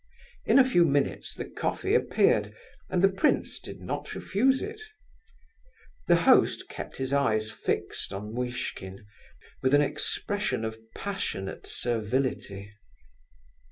In 0.47 0.57
a 0.57 0.65
few 0.65 0.83
minutes 0.83 1.35
the 1.35 1.45
coffee 1.45 1.93
appeared, 1.93 2.55
and 2.89 3.03
the 3.03 3.07
prince 3.07 3.59
did 3.59 3.79
not 3.81 4.15
refuse 4.15 4.63
it. 4.63 4.81
The 6.07 6.15
host 6.25 6.67
kept 6.67 6.97
his 6.97 7.13
eyes 7.13 7.51
fixed 7.51 8.11
on 8.11 8.33
Muishkin, 8.33 9.05
with 9.61 9.75
an 9.75 9.81
expression 9.81 10.65
of 10.65 10.79
passionate 10.95 11.67
servility. 11.67 12.71